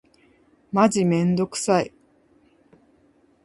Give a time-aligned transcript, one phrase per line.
[0.71, 1.93] マジめんどくさい。